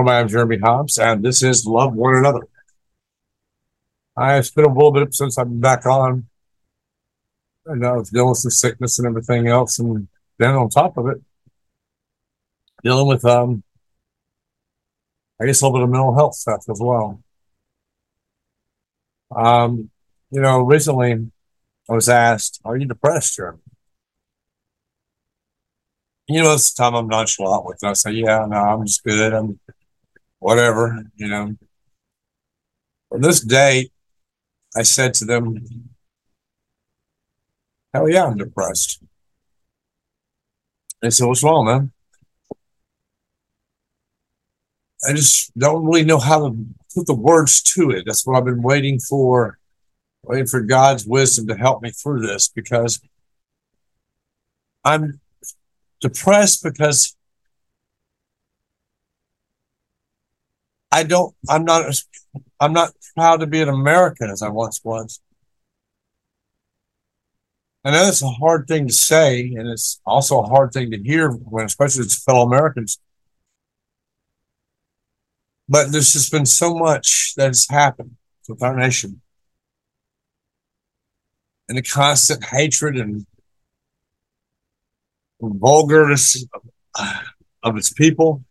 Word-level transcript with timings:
gentlemen, 0.00 0.22
I'm 0.22 0.28
Jeremy 0.28 0.58
Hobbs, 0.58 0.96
and 0.96 1.22
this 1.22 1.42
is 1.42 1.66
Love 1.66 1.92
One 1.92 2.16
Another. 2.16 2.40
It's 4.16 4.50
been 4.50 4.64
a 4.64 4.72
little 4.72 4.92
bit 4.92 5.14
since 5.14 5.36
I've 5.36 5.48
been 5.48 5.60
back 5.60 5.84
on. 5.84 6.26
And 7.66 7.86
I 7.86 7.92
was 7.92 8.08
dealing 8.08 8.30
with 8.30 8.38
some 8.38 8.50
sickness 8.50 8.98
and 8.98 9.06
everything 9.06 9.46
else, 9.46 9.78
and 9.78 10.08
then 10.38 10.54
on 10.54 10.70
top 10.70 10.96
of 10.96 11.06
it, 11.08 11.18
dealing 12.82 13.08
with 13.08 13.26
um, 13.26 13.62
I 15.38 15.44
guess 15.44 15.60
a 15.60 15.66
little 15.66 15.80
bit 15.80 15.84
of 15.84 15.90
mental 15.90 16.14
health 16.14 16.34
stuff 16.34 16.64
as 16.70 16.80
well. 16.80 17.22
Um, 19.36 19.90
you 20.30 20.40
know, 20.40 20.62
recently 20.62 21.30
I 21.90 21.92
was 21.92 22.08
asked, 22.08 22.58
"Are 22.64 22.78
you 22.78 22.86
depressed, 22.86 23.36
Jeremy?" 23.36 23.58
You 26.26 26.42
know, 26.42 26.52
this 26.52 26.72
time 26.72 26.94
I'm 26.94 27.08
nonchalant 27.08 27.66
with 27.66 27.82
it. 27.82 27.86
I 27.86 27.92
say, 27.92 28.12
"Yeah, 28.12 28.46
no, 28.48 28.56
I'm 28.56 28.86
just 28.86 29.04
good. 29.04 29.34
I'm 29.34 29.60
whatever." 30.40 31.04
You 31.14 31.28
know. 31.28 31.56
On 33.12 33.20
this 33.20 33.40
date, 33.40 33.92
I 34.76 34.82
said 34.82 35.14
to 35.14 35.24
them, 35.24 35.90
"Hell 37.94 38.08
yeah, 38.08 38.26
I'm 38.26 38.36
depressed." 38.36 39.02
They 41.00 41.10
said, 41.10 41.26
"What's 41.26 41.42
wrong, 41.44 41.66
man?" 41.66 41.92
I 45.08 45.14
just 45.14 45.56
don't 45.58 45.84
really 45.84 46.04
know 46.04 46.18
how 46.18 46.48
to 46.48 46.66
put 46.94 47.06
the 47.06 47.14
words 47.14 47.62
to 47.62 47.90
it. 47.90 48.04
That's 48.06 48.26
what 48.26 48.36
I've 48.36 48.44
been 48.44 48.62
waiting 48.62 48.98
for, 48.98 49.58
waiting 50.22 50.46
for 50.46 50.60
God's 50.60 51.06
wisdom 51.06 51.46
to 51.48 51.56
help 51.56 51.82
me 51.82 51.90
through 51.90 52.20
this 52.26 52.48
because 52.48 53.00
I'm 54.84 55.20
depressed 56.00 56.62
because 56.62 57.16
I 60.92 61.04
don't, 61.04 61.34
I'm 61.48 61.64
not, 61.64 61.94
I'm 62.58 62.72
not 62.72 62.92
proud 63.16 63.40
to 63.40 63.46
be 63.46 63.60
an 63.60 63.68
American 63.68 64.30
as 64.30 64.42
I 64.42 64.48
once 64.48 64.80
was. 64.82 65.20
I 67.84 67.92
know 67.92 68.08
it's 68.08 68.22
a 68.22 68.28
hard 68.28 68.66
thing 68.68 68.88
to 68.88 68.92
say, 68.92 69.54
and 69.56 69.68
it's 69.68 70.00
also 70.04 70.40
a 70.40 70.46
hard 70.46 70.72
thing 70.72 70.90
to 70.90 70.98
hear 71.02 71.30
when, 71.30 71.64
especially 71.64 72.02
as 72.02 72.22
fellow 72.22 72.42
Americans 72.42 72.98
but 75.70 75.92
there's 75.92 76.12
just 76.12 76.32
been 76.32 76.46
so 76.46 76.74
much 76.74 77.32
that 77.36 77.46
has 77.46 77.68
happened 77.70 78.16
with 78.48 78.60
our 78.60 78.76
nation. 78.76 79.20
And 81.68 81.78
the 81.78 81.82
constant 81.82 82.44
hatred 82.44 82.96
and 82.96 83.24
vulgarness 85.40 86.44
of 87.62 87.76
its 87.76 87.92
people. 87.92 88.44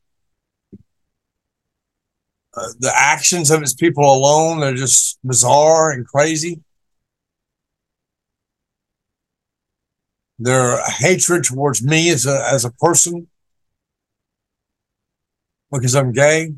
The 2.80 2.92
actions 2.94 3.52
of 3.52 3.62
its 3.62 3.74
people 3.74 4.04
alone, 4.04 4.60
they're 4.60 4.74
just 4.74 5.20
bizarre 5.24 5.92
and 5.92 6.06
crazy. 6.06 6.62
Their 10.38 10.82
hatred 10.84 11.44
towards 11.44 11.84
me 11.84 12.10
as 12.10 12.26
a, 12.26 12.48
as 12.52 12.66
a 12.66 12.72
person 12.72 13.28
because 15.72 15.96
I'm 15.96 16.14
gay 16.14 16.54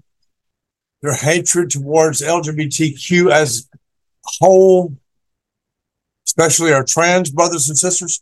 their 1.02 1.14
hatred 1.14 1.72
towards 1.72 2.22
LGBTQ 2.22 3.32
as 3.32 3.68
whole, 4.24 4.96
especially 6.28 6.74
our 6.74 6.84
trans 6.84 7.32
brothers 7.32 7.70
and 7.70 7.78
sisters. 7.78 8.22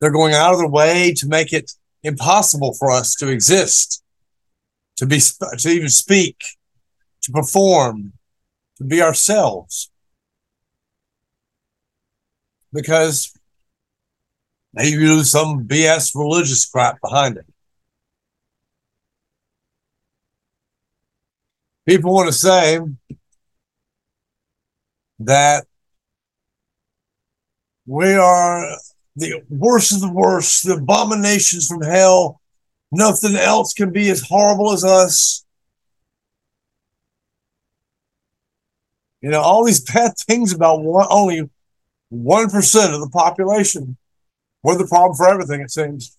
They're 0.00 0.10
going 0.10 0.34
out 0.34 0.52
of 0.52 0.58
their 0.58 0.68
way 0.68 1.12
to 1.14 1.26
make 1.26 1.52
it 1.52 1.72
impossible 2.02 2.74
for 2.74 2.90
us 2.90 3.14
to 3.16 3.28
exist, 3.28 4.02
to 4.98 5.06
be, 5.06 5.18
to 5.18 5.68
even 5.68 5.88
speak, 5.88 6.36
to 7.22 7.32
perform, 7.32 8.12
to 8.76 8.84
be 8.84 9.02
ourselves. 9.02 9.90
Because 12.72 13.32
they 14.74 14.88
use 14.88 15.30
some 15.30 15.66
BS 15.66 16.14
religious 16.14 16.66
crap 16.66 17.00
behind 17.00 17.38
it. 17.38 17.46
people 21.88 22.12
want 22.12 22.26
to 22.26 22.34
say 22.34 22.78
that 25.20 25.64
we 27.86 28.12
are 28.12 28.76
the 29.16 29.42
worst 29.48 29.92
of 29.92 30.00
the 30.02 30.12
worst, 30.12 30.66
the 30.66 30.74
abominations 30.74 31.66
from 31.66 31.80
hell. 31.80 32.42
Nothing 32.90 33.36
else 33.36 33.74
can 33.74 33.92
be 33.92 34.08
as 34.10 34.22
horrible 34.22 34.72
as 34.72 34.84
us. 34.84 35.44
You 39.20 39.30
know, 39.30 39.40
all 39.40 39.64
these 39.64 39.80
bad 39.80 40.12
things 40.18 40.52
about 40.52 40.82
one, 40.82 41.06
only 41.10 41.50
1% 42.12 42.94
of 42.94 43.00
the 43.00 43.10
population. 43.12 43.96
We're 44.62 44.78
the 44.78 44.86
problem 44.86 45.16
for 45.16 45.28
everything, 45.28 45.60
it 45.60 45.70
seems. 45.70 46.16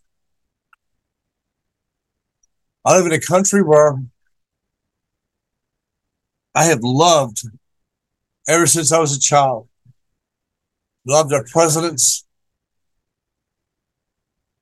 I 2.86 2.96
live 2.98 3.06
in 3.06 3.12
a 3.12 3.20
country 3.20 3.62
where 3.62 4.00
I 6.56 6.66
have 6.66 6.80
loved 6.82 7.44
ever 8.48 8.66
since 8.66 8.92
I 8.92 9.00
was 9.00 9.16
a 9.16 9.20
child. 9.20 9.68
Loved 11.06 11.34
our 11.34 11.46
presidents, 11.46 12.26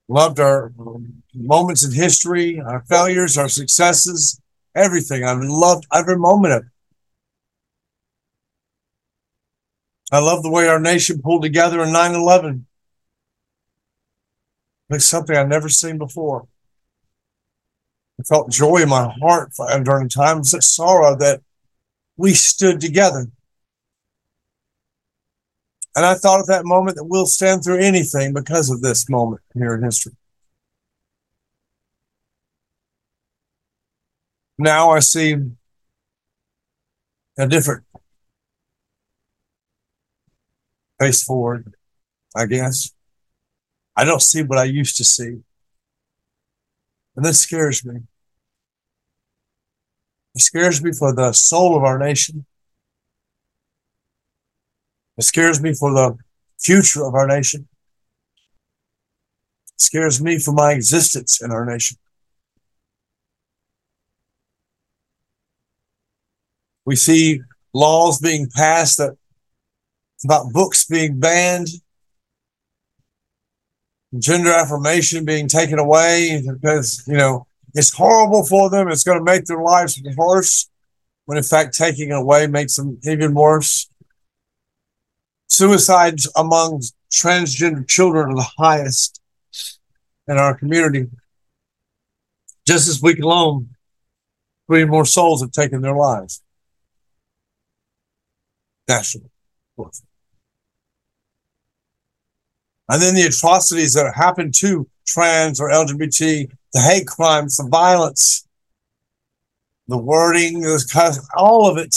loved 0.08 0.40
our 0.40 0.72
moments 1.38 1.84
in 1.84 1.92
history, 1.92 2.60
our 2.60 2.84
failures, 2.90 3.38
our 3.38 3.50
successes, 3.50 4.42
everything. 4.76 5.24
I've 5.24 5.42
loved 5.42 5.86
every 5.94 6.18
moment 6.18 6.54
of 6.54 6.62
it. 6.64 6.70
I 10.12 10.20
love 10.20 10.42
the 10.42 10.52
way 10.52 10.68
our 10.68 10.80
nation 10.80 11.22
pulled 11.22 11.44
together 11.44 11.84
in 11.84 11.92
9 11.92 12.16
11. 12.16 12.66
It's 14.90 15.06
something 15.06 15.36
I've 15.36 15.50
never 15.50 15.68
seen 15.68 15.98
before. 15.98 16.48
I 18.20 18.24
felt 18.24 18.50
joy 18.50 18.78
in 18.78 18.90
my 18.90 19.14
heart 19.22 19.52
during 19.84 20.10
times 20.10 20.54
of 20.54 20.64
sorrow 20.64 21.16
that 21.18 21.42
we 22.16 22.34
stood 22.34 22.80
together. 22.80 23.28
And 25.96 26.06
I 26.06 26.14
thought 26.14 26.40
at 26.40 26.48
that 26.48 26.66
moment 26.66 26.96
that 26.98 27.06
we'll 27.06 27.26
stand 27.26 27.64
through 27.64 27.80
anything 27.80 28.34
because 28.34 28.70
of 28.70 28.82
this 28.82 29.10
moment 29.10 29.42
here 29.54 29.76
in 29.76 29.84
history. 29.84 30.14
Now 34.58 34.92
I 34.92 35.00
see 35.00 35.36
a 37.38 37.48
different 37.48 37.84
face 41.00 41.24
forward, 41.24 41.74
I 42.36 42.48
guess. 42.48 42.92
I 43.96 44.04
don't 44.04 44.22
see 44.22 44.42
what 44.42 44.58
I 44.58 44.64
used 44.64 44.98
to 44.98 45.04
see. 45.04 45.42
And 47.16 47.26
this 47.26 47.42
scares 47.42 47.86
me. 47.86 48.02
It 50.36 50.42
scares 50.42 50.84
me 50.84 50.92
for 50.92 51.14
the 51.14 51.34
soul 51.34 51.76
of 51.76 51.84
our 51.84 51.98
nation. 51.98 52.46
It 55.18 55.24
scares 55.24 55.62
me 55.62 55.74
for 55.74 55.92
the 55.94 56.16
future 56.60 57.04
of 57.06 57.16
our 57.16 57.28
nation. 57.28 57.68
It 59.76 59.82
scares 59.82 60.22
me 60.22 60.38
for 60.38 60.52
my 60.52 60.74
existence 60.74 61.42
in 61.42 61.52
our 61.52 61.66
nation. 61.66 61.98
We 66.88 66.96
see 66.96 67.42
laws 67.74 68.18
being 68.18 68.50
passed 68.50 68.98
that 68.98 69.18
about 70.24 70.54
books 70.54 70.86
being 70.86 71.20
banned, 71.20 71.68
gender 74.18 74.52
affirmation 74.52 75.26
being 75.26 75.50
taken 75.50 75.80
away 75.80 76.42
because, 76.48 77.04
you 77.06 77.18
know, 77.18 77.46
it's 77.76 77.94
horrible 77.94 78.46
for 78.46 78.70
them. 78.70 78.88
It's 78.88 79.04
going 79.04 79.18
to 79.18 79.24
make 79.24 79.44
their 79.46 79.62
lives 79.62 80.02
worse 80.16 80.70
when, 81.26 81.38
in 81.38 81.44
fact, 81.44 81.78
taking 81.78 82.12
it 82.12 82.16
away 82.16 82.48
makes 82.48 82.78
them 82.78 82.98
even 83.04 83.34
worse. 83.34 83.90
Suicides 85.50 86.32
among 86.38 86.84
transgender 87.12 87.86
children 87.86 88.32
are 88.32 88.36
the 88.36 88.52
highest 88.58 89.20
in 90.26 90.38
our 90.38 90.56
community. 90.56 91.08
Just 92.66 92.88
this 92.88 93.02
week 93.02 93.20
alone, 93.20 93.72
three 94.68 94.86
more 94.86 95.06
souls 95.06 95.42
have 95.42 95.52
taken 95.52 95.82
their 95.82 95.96
lives. 95.96 96.42
National, 98.88 99.30
And 102.90 103.02
then 103.02 103.16
the 103.16 103.24
atrocities 103.24 103.94
that 103.94 104.14
happen 104.16 104.52
to 104.58 104.88
trans 105.06 105.60
or 105.60 105.70
LGBT 105.70 106.50
the 106.74 106.82
hate 106.82 107.08
crimes, 107.08 107.58
the 107.58 107.68
violence, 107.68 108.48
the 109.88 109.98
wording, 109.98 110.66
all 111.36 111.70
of 111.70 111.78
it 111.78 111.96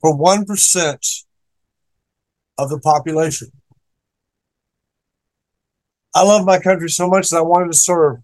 for 0.00 0.16
1% 0.16 1.24
of 2.58 2.70
the 2.70 2.80
population. 2.80 3.52
I 6.14 6.22
love 6.22 6.44
my 6.44 6.58
country 6.58 6.88
so 6.88 7.08
much 7.08 7.30
that 7.30 7.38
I 7.38 7.42
wanted 7.42 7.72
to 7.72 7.78
serve. 7.78 8.18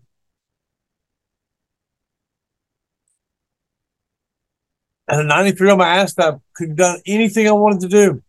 And 5.08 5.20
at 5.20 5.26
93 5.26 5.70
on 5.70 5.78
my 5.78 5.88
ass, 5.88 6.18
I 6.18 6.32
could 6.54 6.68
have 6.68 6.76
done 6.76 7.00
anything 7.06 7.46
I 7.46 7.52
wanted 7.52 7.80
to 7.80 7.88
do. 7.88 8.22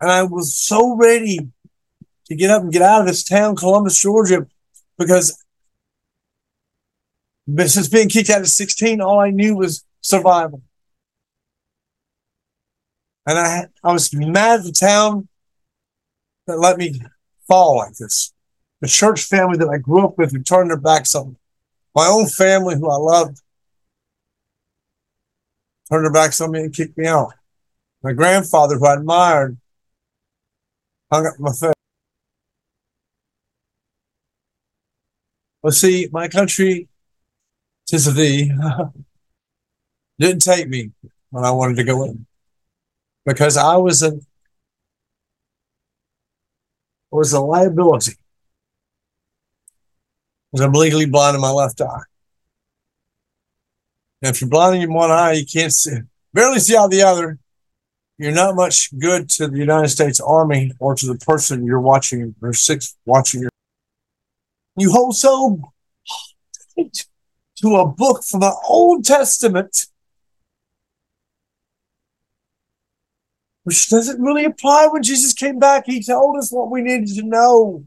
And 0.00 0.10
I 0.10 0.22
was 0.22 0.56
so 0.56 0.94
ready 0.96 1.40
to 2.26 2.34
get 2.36 2.50
up 2.50 2.62
and 2.62 2.72
get 2.72 2.82
out 2.82 3.00
of 3.00 3.06
this 3.06 3.24
town, 3.24 3.56
Columbus, 3.56 4.00
Georgia, 4.00 4.46
because 4.96 5.44
since 7.56 7.88
being 7.88 8.08
kicked 8.08 8.30
out 8.30 8.42
at 8.42 8.46
16, 8.46 9.00
all 9.00 9.18
I 9.18 9.30
knew 9.30 9.56
was 9.56 9.84
survival. 10.00 10.62
And 13.26 13.38
I, 13.38 13.66
I 13.82 13.92
was 13.92 14.14
mad 14.14 14.60
at 14.60 14.66
the 14.66 14.72
town 14.72 15.28
that 16.46 16.58
let 16.58 16.78
me 16.78 17.00
fall 17.46 17.76
like 17.76 17.94
this. 17.94 18.32
The 18.80 18.88
church 18.88 19.24
family 19.24 19.58
that 19.58 19.68
I 19.68 19.78
grew 19.78 20.04
up 20.04 20.16
with 20.16 20.32
who 20.32 20.42
turned 20.42 20.70
their 20.70 20.78
backs 20.78 21.14
on 21.14 21.30
me. 21.30 21.36
My 21.94 22.06
own 22.06 22.26
family 22.26 22.76
who 22.76 22.88
I 22.88 22.96
loved 22.96 23.42
turned 25.90 26.04
their 26.04 26.12
backs 26.12 26.40
on 26.40 26.52
me 26.52 26.60
and 26.60 26.74
kicked 26.74 26.96
me 26.98 27.06
out. 27.06 27.32
My 28.02 28.12
grandfather 28.12 28.76
who 28.76 28.86
I 28.86 28.94
admired 28.94 29.58
hung 31.10 31.26
up 31.26 31.34
my 31.38 31.52
face. 31.52 31.72
Well, 35.62 35.72
see, 35.72 36.08
my 36.12 36.28
country, 36.28 36.88
tis 37.86 38.06
of 38.06 38.14
thee, 38.14 38.52
didn't 40.18 40.42
take 40.42 40.68
me 40.68 40.92
when 41.30 41.44
I 41.44 41.50
wanted 41.50 41.76
to 41.76 41.84
go 41.84 42.04
in 42.04 42.26
because 43.26 43.56
I 43.56 43.76
was 43.76 44.02
a 44.02 44.18
was 47.10 47.32
a 47.32 47.40
liability. 47.40 48.12
Because 50.52 50.64
I'm 50.64 50.72
legally 50.72 51.06
blind 51.06 51.34
in 51.34 51.40
my 51.40 51.50
left 51.50 51.80
eye. 51.80 52.02
If 54.20 54.40
you're 54.40 54.50
blind 54.50 54.82
in 54.82 54.92
one 54.92 55.10
eye, 55.10 55.32
you 55.32 55.46
can't 55.46 55.72
see, 55.72 55.98
barely 56.32 56.58
see 56.58 56.76
out 56.76 56.90
the 56.90 57.02
other. 57.02 57.38
You're 58.18 58.32
not 58.32 58.56
much 58.56 58.90
good 58.98 59.28
to 59.30 59.46
the 59.46 59.58
United 59.58 59.88
States 59.88 60.18
Army 60.18 60.72
or 60.80 60.96
to 60.96 61.06
the 61.06 61.14
person 61.18 61.64
you're 61.64 61.80
watching 61.80 62.34
or 62.42 62.52
six 62.52 62.96
watching 63.04 63.42
your. 63.42 63.50
You 64.76 64.90
hold 64.90 65.16
so 65.16 65.60
to 66.76 67.76
a 67.76 67.86
book 67.86 68.24
from 68.24 68.40
the 68.40 68.54
Old 68.66 69.04
Testament, 69.04 69.86
which 73.62 73.88
doesn't 73.88 74.20
really 74.20 74.44
apply 74.44 74.88
when 74.88 75.04
Jesus 75.04 75.32
came 75.32 75.60
back. 75.60 75.84
He 75.86 76.02
told 76.02 76.36
us 76.38 76.50
what 76.50 76.72
we 76.72 76.82
needed 76.82 77.14
to 77.16 77.22
know. 77.22 77.84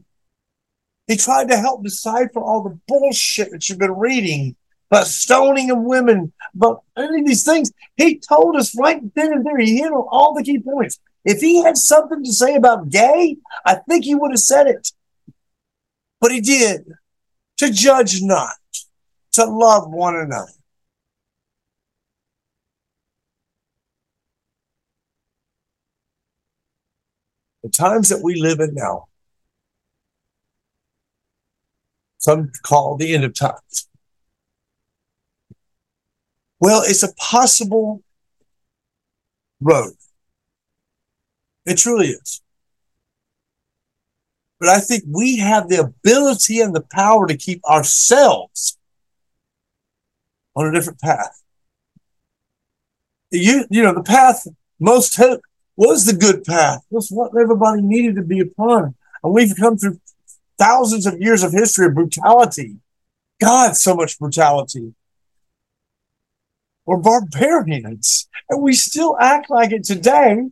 He 1.06 1.16
tried 1.16 1.48
to 1.48 1.58
help 1.58 1.84
decipher 1.84 2.40
all 2.40 2.62
the 2.62 2.78
bullshit 2.88 3.50
that 3.50 3.68
you've 3.68 3.78
been 3.78 3.98
reading 3.98 4.56
about 4.92 5.06
stoning 5.06 5.70
of 5.70 5.78
women, 5.78 6.34
about 6.54 6.82
any 6.98 7.20
of 7.20 7.26
these 7.26 7.44
things. 7.44 7.72
He 7.96 8.18
told 8.18 8.56
us 8.56 8.78
right 8.78 9.00
then 9.14 9.32
and 9.32 9.46
there. 9.46 9.58
He 9.58 9.78
hit 9.78 9.90
on 9.90 10.06
all 10.10 10.34
the 10.34 10.44
key 10.44 10.58
points. 10.58 11.00
If 11.24 11.40
he 11.40 11.62
had 11.62 11.78
something 11.78 12.22
to 12.22 12.30
say 12.30 12.56
about 12.56 12.90
gay, 12.90 13.38
I 13.64 13.76
think 13.88 14.04
he 14.04 14.14
would 14.14 14.32
have 14.32 14.40
said 14.40 14.66
it. 14.66 14.92
But 16.20 16.30
he 16.30 16.42
did. 16.42 16.92
To 17.58 17.70
judge 17.70 18.20
not, 18.20 18.56
to 19.32 19.46
love 19.46 19.88
one 19.88 20.14
another. 20.14 20.52
The 27.62 27.70
times 27.70 28.10
that 28.10 28.20
we 28.22 28.38
live 28.38 28.60
in 28.60 28.74
now, 28.74 29.06
some 32.18 32.52
call 32.62 32.96
the 32.98 33.14
end 33.14 33.24
of 33.24 33.32
times. 33.32 33.88
Well, 36.62 36.82
it's 36.86 37.02
a 37.02 37.12
possible 37.14 38.04
road. 39.60 39.94
It 41.66 41.76
truly 41.76 42.10
is. 42.10 42.40
But 44.60 44.68
I 44.68 44.78
think 44.78 45.02
we 45.12 45.38
have 45.38 45.68
the 45.68 45.80
ability 45.80 46.60
and 46.60 46.72
the 46.72 46.84
power 46.92 47.26
to 47.26 47.36
keep 47.36 47.64
ourselves 47.64 48.78
on 50.54 50.68
a 50.68 50.72
different 50.72 51.00
path. 51.00 51.42
You, 53.32 53.64
you 53.68 53.82
know, 53.82 53.92
the 53.92 54.04
path 54.04 54.46
most 54.78 55.14
took 55.14 55.42
was 55.74 56.04
the 56.04 56.14
good 56.14 56.44
path. 56.44 56.86
Was 56.90 57.10
what 57.10 57.32
everybody 57.36 57.82
needed 57.82 58.14
to 58.14 58.22
be 58.22 58.38
upon. 58.38 58.94
And 59.24 59.34
we've 59.34 59.56
come 59.56 59.78
through 59.78 60.00
thousands 60.58 61.06
of 61.06 61.20
years 61.20 61.42
of 61.42 61.50
history 61.50 61.86
of 61.86 61.96
brutality. 61.96 62.76
God, 63.40 63.74
so 63.74 63.96
much 63.96 64.16
brutality. 64.16 64.94
We're 66.84 66.96
barbarians, 66.96 68.28
and 68.48 68.62
we 68.62 68.72
still 68.74 69.16
act 69.20 69.48
like 69.50 69.72
it 69.72 69.84
today, 69.84 70.48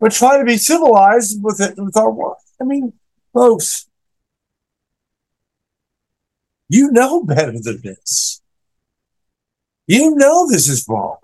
but 0.00 0.12
try 0.12 0.38
to 0.38 0.44
be 0.44 0.56
civilized 0.56 1.42
with 1.42 1.60
it 1.60 1.74
with 1.76 1.96
our. 1.96 2.10
work. 2.10 2.38
I 2.60 2.64
mean, 2.64 2.94
folks, 3.34 3.88
you 6.68 6.90
know 6.90 7.22
better 7.22 7.52
than 7.52 7.80
this. 7.82 8.40
You 9.86 10.14
know 10.14 10.48
this 10.48 10.68
is 10.68 10.86
wrong. 10.88 11.18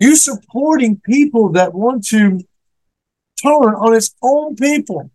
You're 0.00 0.16
supporting 0.16 1.00
people 1.04 1.50
that 1.52 1.74
want 1.74 2.06
to 2.08 2.40
turn 3.42 3.74
on 3.74 3.94
its 3.94 4.14
own 4.22 4.54
people 4.54 5.10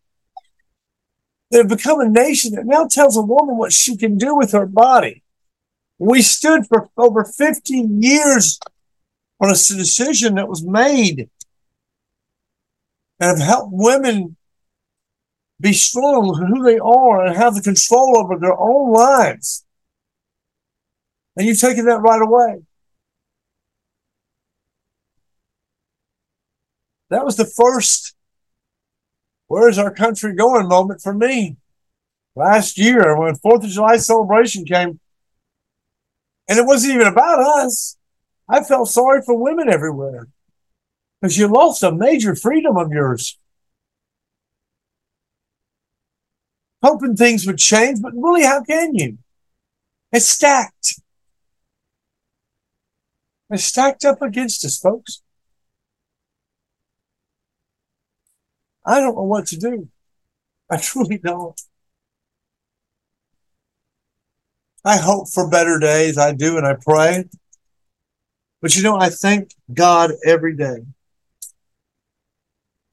that 1.53 1.59
have 1.59 1.77
become 1.77 1.99
a 1.99 2.09
nation 2.09 2.55
that 2.55 2.65
now 2.65 2.87
tells 2.87 3.15
a 3.15 3.21
woman 3.21 3.57
what 3.57 3.71
she 3.71 3.95
can 3.95 4.17
do 4.17 4.35
with 4.35 4.53
her 4.53 4.65
body. 4.65 5.21
We 5.99 6.23
stood 6.23 6.65
for 6.65 6.89
over 6.97 7.23
15 7.23 8.01
years 8.01 8.59
on 9.39 9.49
a 9.49 9.53
decision 9.53 10.33
that 10.35 10.49
was 10.49 10.65
made 10.65 11.29
and 13.19 13.37
have 13.37 13.39
helped 13.39 13.69
women 13.71 14.35
be 15.61 15.73
strong 15.73 16.33
who 16.35 16.63
they 16.63 16.79
are 16.79 17.23
and 17.23 17.37
have 17.37 17.53
the 17.53 17.61
control 17.61 18.17
over 18.17 18.39
their 18.39 18.59
own 18.59 18.91
lives. 18.91 19.63
And 21.35 21.45
you've 21.45 21.59
taken 21.59 21.85
that 21.85 22.01
right 22.01 22.21
away. 22.21 22.63
That 27.11 27.23
was 27.23 27.35
the 27.35 27.45
first 27.45 28.12
where's 29.53 29.77
our 29.77 29.93
country 29.93 30.33
going 30.33 30.67
moment 30.67 30.99
for 30.99 31.13
me. 31.13 31.57
Last 32.35 32.75
year, 32.75 33.15
when 33.19 33.35
Fourth 33.35 33.63
of 33.63 33.69
July 33.69 33.97
celebration 33.97 34.65
came, 34.65 34.99
and 36.49 36.57
it 36.57 36.65
wasn't 36.65 36.95
even 36.95 37.05
about 37.05 37.39
us, 37.39 37.95
I 38.49 38.63
felt 38.63 38.89
sorry 38.89 39.21
for 39.21 39.37
women 39.37 39.69
everywhere 39.69 40.27
because 41.21 41.37
you 41.37 41.47
lost 41.47 41.83
a 41.83 41.91
major 41.91 42.35
freedom 42.35 42.77
of 42.77 42.91
yours. 42.91 43.37
Hoping 46.81 47.15
things 47.15 47.45
would 47.45 47.59
change, 47.59 48.01
but 48.01 48.13
really, 48.15 48.43
how 48.43 48.63
can 48.63 48.95
you? 48.95 49.19
It's 50.11 50.27
stacked. 50.27 50.99
It's 53.51 53.65
stacked 53.65 54.03
up 54.03 54.23
against 54.23 54.65
us, 54.65 54.79
folks. 54.79 55.21
I 58.85 58.99
don't 58.99 59.15
know 59.15 59.23
what 59.23 59.47
to 59.47 59.57
do. 59.57 59.87
I 60.69 60.77
truly 60.81 61.17
don't. 61.17 61.59
I 64.85 64.97
hope 64.97 65.29
for 65.29 65.49
better 65.49 65.79
days. 65.79 66.17
I 66.17 66.33
do, 66.33 66.57
and 66.57 66.67
I 66.67 66.75
pray. 66.75 67.25
But 68.61 68.75
you 68.75 68.83
know, 68.83 68.97
I 68.97 69.09
thank 69.09 69.51
God 69.73 70.11
every 70.25 70.55
day 70.55 70.85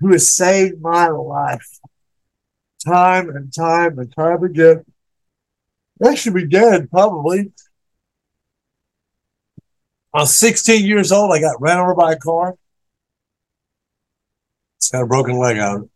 who 0.00 0.12
has 0.12 0.34
saved 0.34 0.80
my 0.80 1.08
life 1.08 1.78
time 2.84 3.28
and 3.28 3.52
time 3.52 3.98
and 3.98 4.14
time 4.14 4.42
again. 4.42 4.84
I 6.02 6.14
should 6.14 6.34
be 6.34 6.46
dead, 6.46 6.90
probably. 6.90 7.52
I 10.14 10.20
was 10.20 10.36
16 10.36 10.84
years 10.84 11.12
old. 11.12 11.32
I 11.32 11.40
got 11.40 11.60
ran 11.60 11.78
over 11.78 11.94
by 11.94 12.12
a 12.12 12.18
car. 12.18 12.56
It's 14.90 14.96
got 14.96 15.04
a 15.04 15.06
broken 15.06 15.38
leg 15.38 15.56
out. 15.56 15.88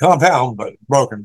Compound, 0.00 0.56
but 0.56 0.72
broken. 0.88 1.22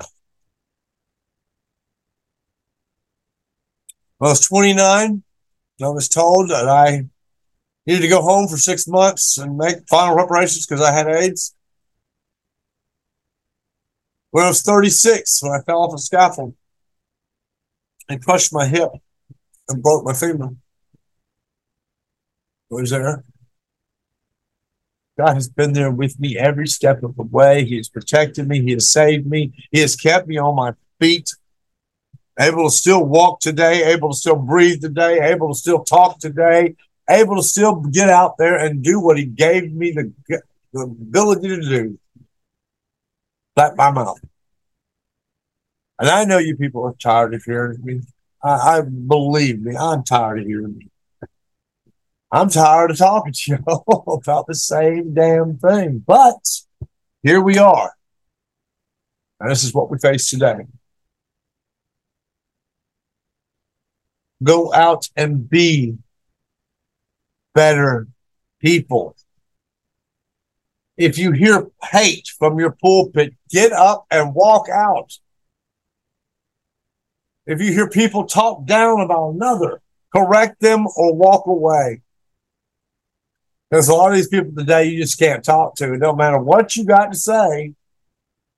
I 4.20 4.26
was 4.26 4.46
29. 4.46 5.24
I 5.82 5.88
was 5.88 6.10
told 6.10 6.50
that 6.50 6.68
I 6.68 7.06
needed 7.88 8.02
to 8.02 8.10
go 8.10 8.22
home 8.22 8.50
for 8.50 8.58
six 8.58 8.90
months 8.90 9.38
and 9.38 9.56
make 9.56 9.88
final 9.88 10.18
preparations 10.18 10.66
because 10.66 10.82
I 10.82 10.92
had 10.92 11.08
AIDS. 11.08 11.56
When 14.32 14.44
I 14.44 14.50
was 14.50 14.64
36, 14.64 15.44
when 15.44 15.54
I 15.54 15.64
fell 15.64 15.84
off 15.84 15.96
a 15.96 15.98
scaffold 15.98 16.56
and 18.10 18.22
crushed 18.22 18.52
my 18.52 18.68
hip 18.68 18.90
and 19.70 19.82
broke 19.82 20.04
my 20.04 20.12
femur, 20.12 20.50
was 22.70 22.90
there. 22.90 23.24
God 25.18 25.36
has 25.36 25.48
been 25.48 25.74
there 25.74 25.92
with 25.92 26.20
me 26.20 26.38
every 26.38 26.68
step 26.68 27.04
of 27.04 27.16
the 27.16 27.24
way. 27.24 27.66
He 27.66 27.78
has 27.78 27.88
protected 27.88 28.48
me. 28.48 28.62
He 28.62 28.72
has 28.72 28.90
saved 28.90 29.28
me. 29.28 29.54
He 29.72 29.80
has 29.80 29.96
kept 29.96 30.28
me 30.28 30.38
on 30.38 30.56
my 30.56 30.74
feet, 31.00 31.30
able 32.40 32.70
to 32.70 32.76
still 32.76 33.06
walk 33.06 33.40
today, 33.40 33.92
able 33.92 34.12
to 34.12 34.18
still 34.18 34.36
breathe 34.36 34.82
today, 34.82 35.20
able 35.22 35.50
to 35.50 35.56
still 35.56 35.84
talk 35.84 36.20
today, 36.20 36.76
able 37.10 37.36
to 37.36 37.44
still 37.44 37.76
get 37.76 38.10
out 38.10 38.38
there 38.38 38.58
and 38.58 38.84
do 38.84 39.00
what 39.00 39.18
He 39.18 39.26
gave 39.26 39.72
me 39.72 39.92
the, 39.92 40.12
the 40.74 40.82
ability 40.82 41.48
to 41.50 41.62
do. 41.62 42.00
Clap 43.56 43.76
my 43.76 43.92
mouth. 43.92 44.20
And 46.00 46.10
I 46.10 46.26
know 46.26 46.40
you 46.40 46.58
people 46.58 46.84
are 46.86 46.96
tired 47.00 47.36
of 47.36 47.44
hearing 47.44 47.84
me. 47.84 48.02
I, 48.44 48.78
I 48.78 48.82
believe 48.82 49.62
me, 49.62 49.76
I'm 49.76 50.04
tired 50.04 50.40
of 50.40 50.48
hearing 50.48 50.76
me. 50.78 50.90
I'm 52.34 52.50
tired 52.50 52.90
of 52.90 52.98
talking 52.98 53.32
to 53.32 53.52
you 53.52 53.58
about 54.08 54.48
the 54.48 54.56
same 54.56 55.14
damn 55.14 55.60
thing. 55.60 56.04
But 56.06 56.62
here 57.22 57.40
we 57.40 57.60
are. 57.60 57.94
And 59.40 59.52
this 59.52 59.64
is 59.64 59.72
what 59.72 59.92
we 59.92 60.00
face 60.00 60.32
today. 60.32 60.66
Go 64.42 64.74
out 64.74 65.10
and 65.16 65.48
be 65.48 66.00
better 67.54 68.08
people. 68.60 69.16
If 70.98 71.20
you 71.20 71.34
hear 71.34 71.68
hate 71.84 72.30
from 72.40 72.60
your 72.60 72.72
pulpit, 72.72 73.36
get 73.52 73.72
up 73.72 74.08
and 74.10 74.34
walk 74.34 74.70
out. 74.70 75.20
If 77.46 77.62
you 77.62 77.72
hear 77.74 77.88
people 77.88 78.26
talk 78.26 78.66
down 78.66 79.02
about 79.02 79.36
another, 79.36 79.84
correct 80.12 80.62
them 80.62 80.88
or 80.98 81.14
walk 81.14 81.46
away. 81.46 82.02
There's 83.74 83.88
a 83.88 83.96
lot 83.96 84.12
of 84.12 84.18
these 84.18 84.28
people 84.28 84.52
today 84.56 84.84
you 84.84 85.02
just 85.02 85.18
can't 85.18 85.44
talk 85.44 85.74
to. 85.78 85.94
It 85.96 85.98
don't 85.98 86.16
matter 86.16 86.38
what 86.38 86.76
you 86.76 86.86
got 86.86 87.12
to 87.12 87.18
say. 87.18 87.74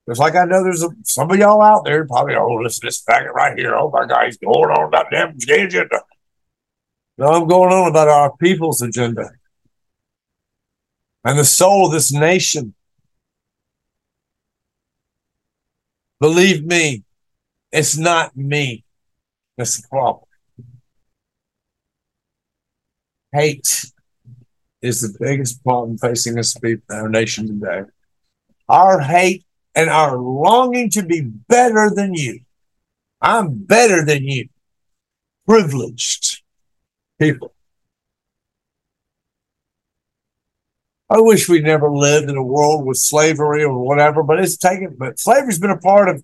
It's 0.07 0.19
like 0.19 0.35
I 0.35 0.43
know 0.43 0.61
there's 0.61 0.83
a, 0.83 0.89
some 1.05 1.31
of 1.31 1.37
y'all 1.37 1.61
out 1.61 1.85
there 1.85 2.05
probably, 2.05 2.35
oh, 2.35 2.55
listen 2.55 2.81
to 2.81 2.87
this 2.87 3.01
faggot 3.01 3.31
right 3.31 3.57
here. 3.57 3.77
Oh 3.77 3.89
my 3.89 4.05
God, 4.05 4.25
he's 4.25 4.35
going 4.35 4.71
on 4.71 4.89
about 4.89 5.05
damn 5.09 5.29
agenda. 5.29 6.01
No, 7.17 7.27
I'm 7.27 7.47
going 7.47 7.71
on 7.71 7.87
about 7.87 8.09
our 8.09 8.35
people's 8.35 8.81
agenda 8.81 9.31
and 11.23 11.39
the 11.39 11.45
soul 11.45 11.85
of 11.85 11.93
this 11.93 12.11
nation. 12.11 12.75
Believe 16.19 16.65
me, 16.65 17.05
it's 17.71 17.97
not 17.97 18.35
me. 18.35 18.83
That's 19.57 19.81
the 19.81 19.87
problem. 19.87 20.25
Hate 23.31 23.93
is 24.85 25.01
the 25.01 25.17
biggest 25.19 25.63
problem 25.63 25.97
facing 25.97 26.37
us 26.37 26.55
our 26.91 27.09
nation 27.09 27.47
today. 27.47 27.89
Our 28.69 28.99
hate 29.01 29.45
and 29.73 29.89
our 29.89 30.17
longing 30.17 30.89
to 30.91 31.03
be 31.03 31.21
better 31.21 31.91
than 31.93 32.13
you. 32.13 32.41
I'm 33.21 33.53
better 33.53 34.05
than 34.05 34.23
you. 34.23 34.49
Privileged 35.47 36.43
people. 37.19 37.53
I 41.09 41.19
wish 41.19 41.47
we 41.47 41.61
never 41.61 41.89
lived 41.91 42.29
in 42.29 42.37
a 42.37 42.43
world 42.43 42.85
with 42.85 42.97
slavery 42.97 43.63
or 43.63 43.77
whatever, 43.77 44.23
but 44.23 44.39
it's 44.39 44.57
taken, 44.57 44.95
but 44.97 45.19
slavery's 45.19 45.59
been 45.59 45.69
a 45.69 45.77
part 45.77 46.09
of 46.09 46.23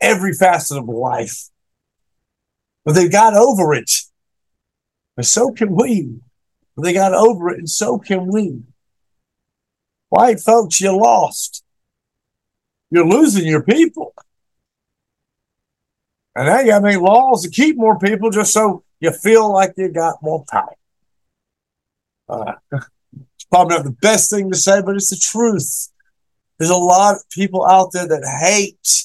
every 0.00 0.32
facet 0.32 0.78
of 0.78 0.88
life. 0.88 1.50
But 2.84 2.94
they 2.94 3.08
got 3.08 3.34
over 3.34 3.74
it. 3.74 3.90
And 5.16 5.26
so 5.26 5.52
can 5.52 5.74
we. 5.74 6.20
They 6.82 6.92
got 6.92 7.14
over 7.14 7.50
it, 7.50 7.58
and 7.58 7.70
so 7.70 7.98
can 7.98 8.26
we. 8.26 8.62
White 10.08 10.40
folks, 10.40 10.80
you 10.80 10.96
lost. 10.96 11.62
You're 12.90 13.06
losing 13.06 13.46
your 13.46 13.62
people. 13.62 14.14
And 16.34 16.46
now 16.46 16.60
you 16.60 16.66
got 16.66 16.80
to 16.80 16.84
make 16.84 17.00
laws 17.00 17.42
to 17.42 17.50
keep 17.50 17.76
more 17.76 17.98
people 17.98 18.30
just 18.30 18.52
so 18.52 18.82
you 19.00 19.12
feel 19.12 19.52
like 19.52 19.74
you 19.76 19.88
got 19.88 20.22
more 20.22 20.44
power. 20.50 20.74
Uh, 22.28 22.52
it's 22.72 23.44
probably 23.50 23.76
not 23.76 23.84
the 23.84 23.92
best 23.92 24.30
thing 24.30 24.50
to 24.50 24.56
say, 24.56 24.82
but 24.82 24.96
it's 24.96 25.10
the 25.10 25.16
truth. 25.16 25.90
There's 26.58 26.70
a 26.70 26.76
lot 26.76 27.16
of 27.16 27.28
people 27.30 27.64
out 27.66 27.92
there 27.92 28.06
that 28.08 28.40
hate 28.42 29.04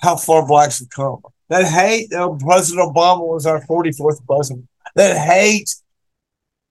how 0.00 0.16
far 0.16 0.46
blacks 0.46 0.80
have 0.80 0.90
come, 0.90 1.22
that 1.48 1.64
hate 1.64 2.10
that 2.10 2.40
President 2.44 2.94
Obama 2.94 3.26
was 3.26 3.46
our 3.46 3.60
44th 3.66 4.24
president, 4.26 4.68
that 4.94 5.16
hate 5.16 5.74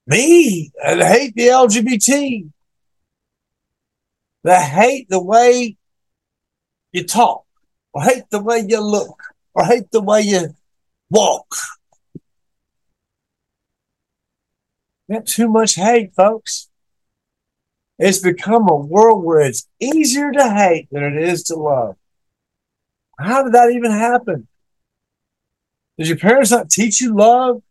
me 0.08 0.72
and 0.84 1.02
hate 1.02 1.36
the 1.36 1.48
LGBT. 1.48 2.50
That 4.44 4.62
hate 4.62 5.08
the 5.10 5.22
way 5.22 5.78
you 6.92 7.06
talk, 7.06 7.46
or 7.94 8.02
hate 8.02 8.24
the 8.32 8.42
way 8.42 8.66
you 8.68 8.82
look, 8.82 9.22
or 9.54 9.66
hate 9.66 9.92
the 9.92 10.02
way 10.02 10.22
you 10.22 10.56
walk. 11.10 11.56
Got 15.12 15.28
too 15.28 15.48
much 15.48 15.76
hate, 15.76 16.16
folks. 16.16 16.70
It's 18.00 18.20
become 18.20 18.68
a 18.68 18.76
world 18.76 19.24
where 19.24 19.42
it's 19.42 19.68
easier 19.80 20.32
to 20.32 20.54
hate 20.54 20.88
than 20.92 21.04
it 21.04 21.22
is 21.22 21.44
to 21.44 21.56
love. 21.56 21.98
How 23.20 23.44
did 23.44 23.54
that 23.54 23.72
even 23.72 23.92
happen? 23.92 24.48
Did 25.98 26.08
your 26.08 26.18
parents 26.18 26.50
not 26.50 26.72
teach 26.72 27.00
you 27.00 27.16
love? 27.16 27.62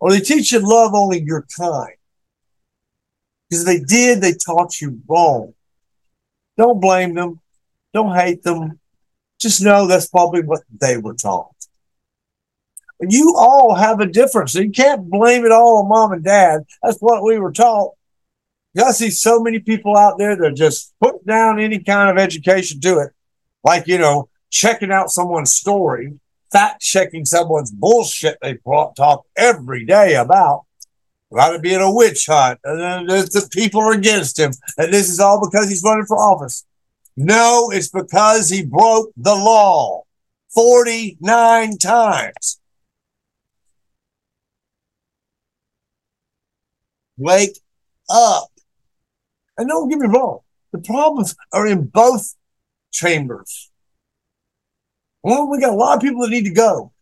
Or 0.00 0.10
they 0.10 0.20
teach 0.20 0.52
you 0.52 0.60
love 0.60 0.92
only 0.94 1.22
your 1.22 1.46
kind. 1.56 1.94
Because 3.48 3.64
they 3.64 3.80
did, 3.80 4.20
they 4.20 4.32
taught 4.32 4.80
you 4.80 5.00
wrong. 5.08 5.54
Don't 6.56 6.80
blame 6.80 7.14
them. 7.14 7.40
Don't 7.92 8.14
hate 8.14 8.42
them. 8.42 8.78
Just 9.40 9.62
know 9.62 9.86
that's 9.86 10.08
probably 10.08 10.42
what 10.42 10.62
they 10.80 10.96
were 10.96 11.14
taught. 11.14 11.54
You 13.00 13.34
all 13.36 13.74
have 13.74 14.00
a 14.00 14.06
difference. 14.06 14.54
You 14.54 14.70
can't 14.70 15.08
blame 15.08 15.44
it 15.44 15.52
all 15.52 15.78
on 15.78 15.88
mom 15.88 16.12
and 16.12 16.22
dad. 16.22 16.64
That's 16.82 16.98
what 16.98 17.22
we 17.22 17.38
were 17.38 17.52
taught. 17.52 17.94
I 18.78 18.92
see 18.92 19.10
so 19.10 19.40
many 19.40 19.58
people 19.58 19.96
out 19.96 20.18
there 20.18 20.36
that 20.36 20.54
just 20.54 20.94
put 21.02 21.26
down 21.26 21.58
any 21.58 21.80
kind 21.80 22.10
of 22.10 22.22
education 22.22 22.80
to 22.82 22.98
it. 23.00 23.10
Like, 23.64 23.86
you 23.88 23.98
know, 23.98 24.28
checking 24.50 24.92
out 24.92 25.10
someone's 25.10 25.54
story 25.54 26.20
fact 26.52 26.80
checking 26.82 27.24
someone's 27.24 27.70
bullshit 27.70 28.38
they 28.42 28.58
talk 28.96 29.26
every 29.36 29.84
day 29.84 30.14
about. 30.14 30.64
About 31.32 31.54
it 31.54 31.62
being 31.62 31.80
a 31.80 31.94
witch 31.94 32.26
hunt, 32.26 32.58
and 32.64 33.08
the 33.08 33.48
people 33.52 33.80
are 33.80 33.92
against 33.92 34.36
him, 34.36 34.50
and 34.76 34.92
this 34.92 35.08
is 35.08 35.20
all 35.20 35.40
because 35.40 35.68
he's 35.68 35.84
running 35.84 36.04
for 36.04 36.16
office. 36.16 36.66
No, 37.16 37.70
it's 37.72 37.88
because 37.88 38.48
he 38.48 38.64
broke 38.64 39.12
the 39.16 39.34
law 39.36 40.02
49 40.52 41.78
times. 41.78 42.60
Wake 47.16 47.60
up. 48.10 48.48
And 49.56 49.68
don't 49.68 49.88
get 49.88 49.98
me 49.98 50.08
wrong, 50.08 50.40
the 50.72 50.78
problems 50.78 51.36
are 51.52 51.66
in 51.66 51.86
both 51.86 52.34
chambers. 52.90 53.69
Well, 55.22 55.48
we 55.48 55.60
got 55.60 55.72
a 55.72 55.76
lot 55.76 55.96
of 55.96 56.02
people 56.02 56.22
that 56.22 56.30
need 56.30 56.44
to 56.44 56.52
go. 56.52 56.92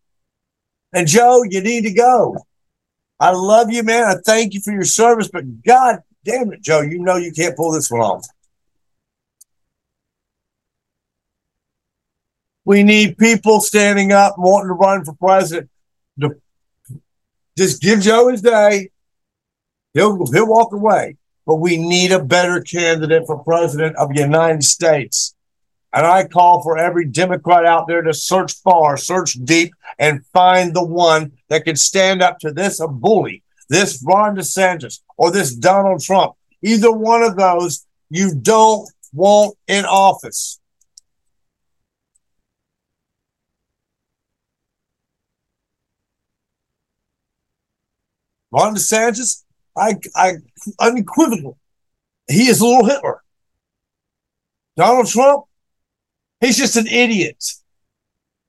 And 0.93 1.07
Joe, 1.07 1.43
you 1.43 1.61
need 1.61 1.83
to 1.83 1.93
go. 1.93 2.37
I 3.19 3.31
love 3.31 3.71
you, 3.71 3.83
man. 3.83 4.03
I 4.05 4.15
thank 4.25 4.53
you 4.53 4.61
for 4.61 4.71
your 4.71 4.85
service, 4.85 5.29
but 5.31 5.63
God 5.63 5.99
damn 6.23 6.51
it, 6.53 6.61
Joe, 6.61 6.81
you 6.81 6.99
know 6.99 7.17
you 7.17 7.31
can't 7.31 7.55
pull 7.55 7.71
this 7.71 7.91
one 7.91 8.01
off. 8.01 8.25
We 12.65 12.83
need 12.83 13.17
people 13.17 13.61
standing 13.61 14.11
up 14.11 14.35
wanting 14.37 14.67
to 14.67 14.73
run 14.73 15.03
for 15.03 15.13
president. 15.13 15.69
Just 17.57 17.81
give 17.81 17.99
Joe 17.99 18.29
his 18.29 18.41
day. 18.41 18.91
He'll 19.93 20.25
he'll 20.31 20.47
walk 20.47 20.71
away. 20.71 21.17
But 21.45 21.55
we 21.55 21.77
need 21.77 22.11
a 22.11 22.23
better 22.23 22.61
candidate 22.61 23.25
for 23.25 23.43
president 23.43 23.95
of 23.95 24.09
the 24.09 24.21
United 24.21 24.63
States. 24.63 25.35
And 25.91 26.05
I 26.05 26.27
call 26.27 26.61
for 26.61 26.77
every 26.77 27.05
Democrat 27.05 27.65
out 27.65 27.87
there 27.87 28.01
to 28.03 28.13
search 28.13 28.53
far, 28.61 28.95
search 28.95 29.33
deep, 29.43 29.73
and 29.97 30.25
find 30.27 30.73
the 30.73 30.85
one 30.85 31.31
that 31.47 31.65
can 31.65 31.75
stand 31.75 32.21
up 32.21 32.37
to 32.39 32.51
this 32.51 32.79
bully, 32.79 33.43
this 33.69 34.03
Ron 34.07 34.35
DeSantis, 34.35 35.01
or 35.17 35.31
this 35.31 35.55
Donald 35.55 36.01
Trump. 36.01 36.33
Either 36.61 36.91
one 36.91 37.23
of 37.23 37.37
those 37.37 37.87
you 38.09 38.35
don't 38.35 38.87
want 39.13 39.57
in 39.67 39.85
office. 39.85 40.59
Ron 48.51 48.75
DeSantis, 48.75 49.43
I, 49.77 49.95
I 50.15 50.33
unequivocal, 50.79 51.57
he 52.27 52.47
is 52.47 52.61
a 52.61 52.65
little 52.65 52.85
Hitler. 52.85 53.23
Donald 54.75 55.07
Trump, 55.07 55.45
He's 56.41 56.57
just 56.57 56.75
an 56.75 56.87
idiot. 56.87 57.43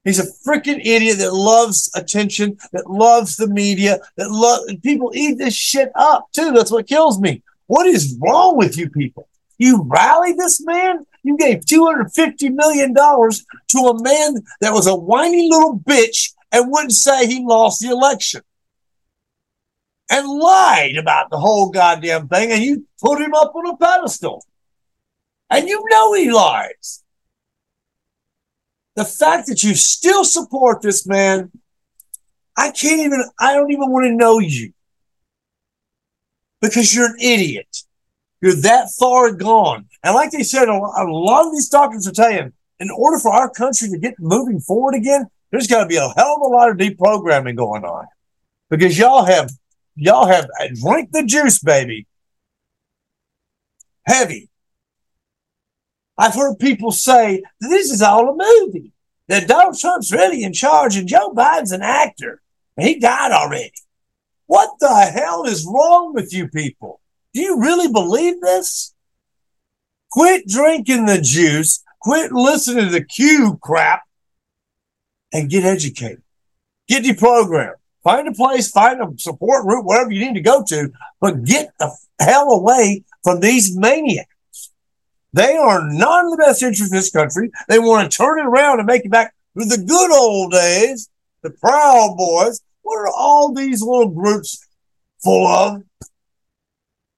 He's 0.04 0.18
a 0.18 0.48
freaking 0.48 0.80
idiot 0.80 1.18
that 1.18 1.34
loves 1.34 1.90
attention, 1.94 2.56
that 2.72 2.88
loves 2.88 3.36
the 3.36 3.48
media, 3.48 3.98
that 4.16 4.30
love 4.30 4.60
people 4.82 5.12
eat 5.14 5.38
this 5.38 5.54
shit 5.54 5.90
up 5.94 6.26
too. 6.32 6.52
That's 6.52 6.70
what 6.70 6.86
kills 6.86 7.20
me. 7.20 7.42
What 7.66 7.86
is 7.86 8.18
wrong 8.20 8.56
with 8.56 8.78
you 8.78 8.88
people? 8.88 9.28
You 9.58 9.82
rallied 9.86 10.38
this 10.38 10.64
man? 10.64 11.06
You 11.22 11.36
gave 11.36 11.60
$250 11.60 12.54
million 12.54 12.94
to 12.94 13.78
a 13.78 14.02
man 14.02 14.36
that 14.62 14.72
was 14.72 14.86
a 14.86 14.96
whiny 14.96 15.48
little 15.50 15.78
bitch 15.78 16.32
and 16.50 16.70
wouldn't 16.70 16.92
say 16.92 17.26
he 17.26 17.44
lost 17.44 17.80
the 17.80 17.88
election 17.88 18.40
and 20.10 20.26
lied 20.26 20.96
about 20.96 21.30
the 21.30 21.38
whole 21.38 21.70
goddamn 21.70 22.26
thing, 22.26 22.50
and 22.50 22.62
you 22.62 22.84
put 23.00 23.20
him 23.20 23.32
up 23.32 23.54
on 23.54 23.66
a 23.68 23.76
pedestal. 23.76 24.44
And 25.48 25.68
you 25.68 25.84
know 25.88 26.14
he 26.14 26.30
lies. 26.30 27.04
The 28.96 29.04
fact 29.04 29.46
that 29.46 29.62
you 29.62 29.74
still 29.74 30.24
support 30.24 30.82
this 30.82 31.06
man, 31.06 31.50
I 32.56 32.70
can't 32.70 33.00
even, 33.00 33.24
I 33.38 33.54
don't 33.54 33.70
even 33.70 33.90
want 33.90 34.04
to 34.06 34.12
know 34.12 34.38
you 34.38 34.72
because 36.60 36.94
you're 36.94 37.06
an 37.06 37.16
idiot. 37.20 37.84
You're 38.42 38.56
that 38.56 38.90
far 38.98 39.32
gone. 39.32 39.86
And 40.02 40.14
like 40.14 40.30
they 40.30 40.42
said, 40.42 40.68
a 40.68 40.74
lot 40.74 41.46
of 41.46 41.52
these 41.52 41.68
doctors 41.68 42.06
are 42.06 42.12
telling, 42.12 42.52
in 42.78 42.90
order 42.90 43.18
for 43.18 43.32
our 43.32 43.50
country 43.50 43.88
to 43.88 43.98
get 43.98 44.14
moving 44.18 44.60
forward 44.60 44.94
again, 44.94 45.26
there's 45.50 45.66
got 45.66 45.82
to 45.82 45.86
be 45.86 45.96
a 45.96 46.08
hell 46.16 46.36
of 46.36 46.42
a 46.42 46.54
lot 46.54 46.70
of 46.70 46.76
deprogramming 46.76 47.56
going 47.56 47.84
on 47.84 48.06
because 48.70 48.98
y'all 48.98 49.24
have 49.24 49.50
y'all 49.96 50.26
have 50.26 50.48
drink 50.80 51.10
the 51.12 51.24
juice, 51.24 51.58
baby. 51.58 52.06
Heavy. 54.06 54.49
I've 56.20 56.34
heard 56.34 56.58
people 56.58 56.92
say 56.92 57.42
this 57.60 57.90
is 57.90 58.02
all 58.02 58.28
a 58.28 58.36
movie. 58.36 58.92
That 59.28 59.48
Donald 59.48 59.78
Trump's 59.78 60.12
really 60.12 60.42
in 60.42 60.52
charge 60.52 60.96
and 60.96 61.08
Joe 61.08 61.32
Biden's 61.32 61.72
an 61.72 61.80
actor. 61.82 62.42
He 62.78 62.98
died 62.98 63.32
already. 63.32 63.72
What 64.46 64.68
the 64.80 64.94
hell 64.94 65.44
is 65.44 65.64
wrong 65.64 66.12
with 66.12 66.34
you 66.34 66.48
people? 66.48 67.00
Do 67.32 67.40
you 67.40 67.58
really 67.58 67.90
believe 67.90 68.40
this? 68.42 68.94
Quit 70.10 70.46
drinking 70.46 71.06
the 71.06 71.20
juice. 71.22 71.82
Quit 72.02 72.32
listening 72.32 72.86
to 72.86 72.90
the 72.90 73.04
Q 73.04 73.58
crap 73.62 74.02
and 75.32 75.48
get 75.48 75.64
educated. 75.64 76.22
Get 76.86 77.04
deprogrammed. 77.04 77.76
Find 78.04 78.28
a 78.28 78.32
place, 78.32 78.70
find 78.70 79.00
a 79.00 79.06
support 79.18 79.64
group, 79.64 79.86
wherever 79.86 80.10
you 80.10 80.26
need 80.26 80.34
to 80.34 80.40
go 80.40 80.64
to, 80.64 80.92
but 81.20 81.44
get 81.44 81.70
the 81.78 81.94
hell 82.18 82.50
away 82.50 83.04
from 83.22 83.40
these 83.40 83.74
maniacs. 83.76 84.29
They 85.32 85.56
are 85.56 85.88
not 85.88 86.24
in 86.24 86.30
the 86.30 86.36
best 86.36 86.62
interest 86.62 86.82
of 86.84 86.90
this 86.90 87.10
country. 87.10 87.50
They 87.68 87.78
want 87.78 88.10
to 88.10 88.16
turn 88.16 88.40
it 88.40 88.46
around 88.46 88.80
and 88.80 88.86
make 88.86 89.04
it 89.04 89.10
back 89.10 89.34
to 89.58 89.64
the 89.64 89.78
good 89.78 90.12
old 90.12 90.52
days, 90.52 91.08
the 91.42 91.50
Proud 91.50 92.16
Boys. 92.16 92.60
What 92.82 92.98
are 92.98 93.08
all 93.08 93.54
these 93.54 93.82
little 93.82 94.08
groups 94.08 94.66
full 95.22 95.46
of? 95.46 95.82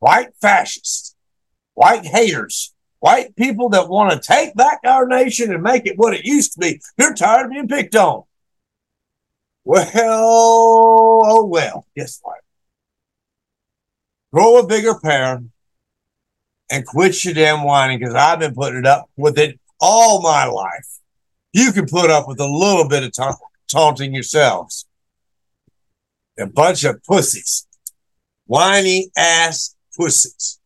White 0.01 0.35
fascists, 0.41 1.15
white 1.75 2.05
haters, 2.05 2.75
white 3.01 3.35
people 3.37 3.69
that 3.71 3.89
want 3.89 4.11
to 4.13 4.19
take 4.19 4.55
back 4.55 4.81
our 4.85 5.07
nation 5.07 5.53
and 5.53 5.63
make 5.63 5.87
it 5.87 5.97
what 5.97 6.13
it 6.13 6.25
used 6.25 6.55
to 6.55 6.59
be. 6.59 6.81
They're 6.99 7.15
tired 7.15 7.47
of 7.47 7.53
being 7.53 7.69
picked 7.69 7.95
on. 7.95 8.25
Well, 9.65 9.91
oh 9.95 11.47
well, 11.47 11.87
guess 11.97 12.19
what? 12.23 12.39
Grow 14.33 14.59
a 14.59 14.67
bigger 14.67 14.99
pair 14.99 15.45
and 16.73 16.87
quit 16.87 17.23
your 17.23 17.35
damn 17.35 17.63
whining 17.63 17.99
because 17.99 18.15
I've 18.15 18.39
been 18.39 18.55
putting 18.55 18.79
it 18.79 18.87
up 18.87 19.09
with 19.17 19.39
it 19.39 19.61
all 19.79 20.23
my 20.23 20.47
life. 20.47 20.89
You 21.53 21.71
can 21.71 21.87
put 21.87 22.11
up 22.11 22.27
with 22.27 22.41
a 22.41 22.47
little 22.47 22.89
bit 22.89 23.05
of 23.05 23.13
ta- 23.13 23.37
taunting 23.71 24.15
yourselves. 24.15 24.87
A 26.41 26.47
bunch 26.47 26.83
of 26.85 27.05
pussies, 27.05 27.67
whiny 28.47 29.11
ass 29.19 29.77
pussies. 29.95 30.59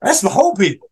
That's 0.00 0.22
the 0.22 0.30
whole 0.30 0.54
people. 0.54 0.90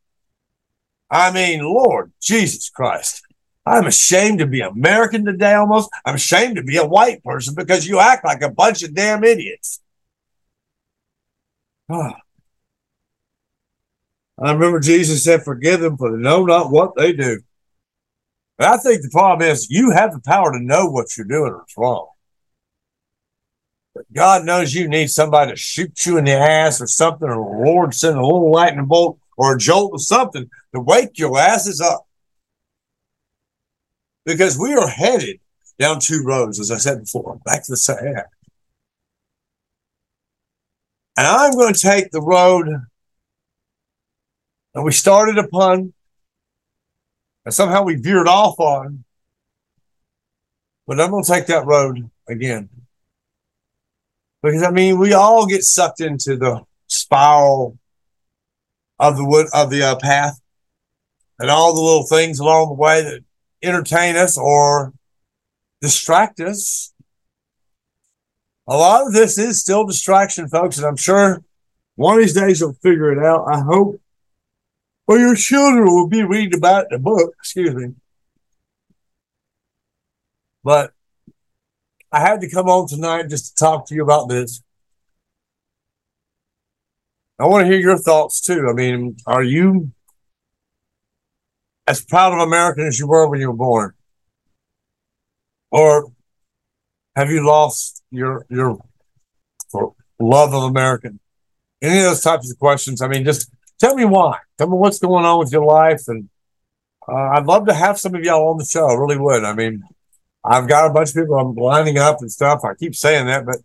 I 1.11 1.33
mean, 1.33 1.63
Lord 1.63 2.13
Jesus 2.21 2.69
Christ. 2.69 3.23
I'm 3.65 3.87
ashamed 3.87 4.41
to 4.41 4.47
be 4.47 4.61
American 4.61 5.25
today 5.25 5.55
almost. 5.55 5.89
I'm 6.05 6.17
ashamed 6.17 6.57
to 6.57 6.63
be 6.63 6.77
a 6.77 6.87
white 6.87 7.25
person 7.25 7.55
because 7.55 7.89
you 7.89 7.99
act 7.99 8.25
like 8.25 8.43
a 8.43 8.51
bunch 8.51 8.83
of 8.83 8.95
damn 8.95 9.25
idiots. 9.25 9.81
Ah. 11.89 12.17
I 14.39 14.53
remember 14.53 14.81
Jesus 14.81 15.25
said, 15.25 15.43
Forgive 15.43 15.81
them, 15.81 15.97
for 15.97 16.13
they 16.13 16.23
know 16.23 16.45
not 16.45 16.71
what 16.71 16.95
they 16.97 17.13
do. 17.13 17.41
But 18.59 18.69
I 18.69 18.77
think 18.79 19.03
the 19.03 19.11
problem 19.11 19.49
is 19.49 19.71
you 19.71 19.91
have 19.91 20.13
the 20.13 20.21
power 20.21 20.53
to 20.53 20.59
know 20.59 20.87
what 20.87 21.17
you're 21.17 21.27
doing 21.27 21.53
or 21.53 21.63
it's 21.63 21.77
wrong. 21.77 22.09
But 23.95 24.05
God 24.13 24.45
knows 24.45 24.75
you 24.75 24.89
need 24.89 25.09
somebody 25.09 25.53
to 25.53 25.57
shoot 25.57 26.05
you 26.05 26.19
in 26.19 26.25
the 26.25 26.33
ass 26.33 26.81
or 26.81 26.87
something, 26.87 27.29
or 27.29 27.35
the 27.35 27.71
Lord 27.71 27.95
send 27.95 28.17
a 28.17 28.23
little 28.23 28.51
lightning 28.51 28.87
bolt 28.87 29.19
or 29.39 29.55
a 29.55 29.59
jolt 29.59 29.93
or 29.93 29.99
something 29.99 30.49
to 30.75 30.81
wake 30.81 31.19
your 31.19 31.39
asses 31.39 31.81
up 31.81 32.07
because 34.27 34.59
we 34.59 34.75
are 34.75 34.89
headed 34.89 35.41
down 35.79 36.01
two 36.01 36.23
roads, 36.25 36.61
as 36.61 36.71
I 36.71 36.77
said 36.77 37.01
before, 37.01 37.41
back 37.45 37.65
to 37.65 37.73
the 37.73 37.77
Sahara. 37.77 38.25
And 41.17 41.27
I'm 41.27 41.53
going 41.53 41.73
to 41.73 41.81
take 41.81 42.11
the 42.11 42.21
road 42.21 42.69
that 44.77 44.83
we 44.83 44.93
started 44.93 45.39
upon 45.39 45.95
and 47.47 47.55
somehow 47.55 47.83
we 47.83 47.95
veered 47.95 48.29
off 48.29 48.61
on. 48.61 49.05
But 50.87 51.01
I'm 51.01 51.11
going 51.11 51.25
to 51.25 51.33
take 51.33 51.47
that 51.47 51.65
road 51.65 52.11
again. 52.29 52.69
Because 54.43 54.63
I 54.63 54.71
mean, 54.71 54.99
we 54.99 55.15
all 55.15 55.47
get 55.47 55.63
sucked 55.63 56.01
into 56.01 56.37
the 56.37 56.63
spiral 56.89 57.79
of 58.99 59.17
the 59.17 59.25
wood 59.25 59.47
of 59.55 59.71
the 59.71 59.83
uh, 59.83 59.97
path 59.97 60.43
and 61.39 61.51
all 61.51 61.75
the 61.75 61.81
little 61.81 62.07
things 62.07 62.39
along 62.39 62.69
the 62.69 62.75
way 62.75 63.03
that 63.03 63.25
entertain 63.63 64.15
us 64.15 64.37
or 64.37 64.93
distract 65.81 66.39
us. 66.39 66.93
A 68.69 68.77
lot 68.77 69.07
of 69.07 69.15
this 69.15 69.39
is 69.39 69.59
still 69.59 69.87
distraction, 69.87 70.49
folks, 70.49 70.77
and 70.77 70.87
I'm 70.87 70.97
sure 70.97 71.43
one 71.95 72.17
of 72.17 72.21
these 72.21 72.35
days 72.35 72.61
you'll 72.61 72.75
figure 72.75 73.11
it 73.11 73.25
out. 73.25 73.47
I 73.51 73.61
hope. 73.61 74.03
Or 75.07 75.19
your 75.19 75.37
children 75.37 75.85
will 75.87 76.09
be 76.09 76.23
reading 76.23 76.59
about 76.59 76.87
the 76.91 76.99
book, 76.99 77.35
excuse 77.39 77.75
me. 77.75 77.95
But 80.65 80.93
I 82.11 82.21
had 82.21 82.41
to 82.41 82.51
come 82.51 82.67
on 82.69 82.89
tonight 82.89 83.29
just 83.29 83.57
to 83.57 83.65
talk 83.65 83.87
to 83.87 83.95
you 83.95 84.03
about 84.03 84.29
this. 84.29 84.63
I 87.39 87.47
want 87.47 87.67
to 87.67 87.71
hear 87.71 87.79
your 87.79 87.99
thoughts 87.99 88.41
too. 88.41 88.67
I 88.69 88.73
mean, 88.73 89.17
are 89.27 89.43
you 89.43 89.93
as 91.87 92.05
proud 92.05 92.33
of 92.33 92.41
American 92.41 92.87
as 92.87 92.99
you 92.99 93.07
were 93.07 93.29
when 93.29 93.41
you 93.41 93.51
were 93.51 93.57
born? 93.57 93.93
Or 95.71 96.11
have 97.15 97.31
you 97.31 97.47
lost 97.47 98.03
your 98.11 98.47
your 98.49 98.79
love 100.19 100.55
of 100.55 100.63
American? 100.65 101.21
Any 101.83 101.99
of 101.99 102.05
those 102.05 102.23
types 102.23 102.51
of 102.51 102.59
questions. 102.59 103.03
I 103.03 103.09
mean, 103.09 103.25
just 103.25 103.51
tell 103.79 103.95
me 103.95 104.05
why. 104.05 104.39
Tell 104.59 104.69
me 104.69 104.77
what's 104.77 104.99
going 104.99 105.25
on 105.25 105.39
with 105.39 105.53
your 105.53 105.65
life, 105.65 106.03
and 106.09 106.29
uh, 107.09 107.31
I'd 107.31 107.47
love 107.47 107.67
to 107.67 107.75
have 107.75 107.99
some 107.99 108.15
of 108.15 108.23
y'all 108.23 108.51
on 108.51 108.59
the 108.59 108.65
show. 108.65 108.89
I 108.89 108.95
really 108.95 109.19
would. 109.19 109.45
I 109.45 109.55
mean, 109.55 109.83
I've 110.45 110.69
got 110.69 110.91
a 110.91 110.93
bunch 110.93 111.11
of 111.11 111.17
people 111.17 111.37
I'm 111.37 111.55
lining 111.55 111.99
up 111.99 112.21
and 112.21 112.31
stuff. 112.31 112.65
I 112.65 112.75
keep 112.75 112.95
saying 112.95 113.27
that, 113.27 113.47
but 113.47 113.57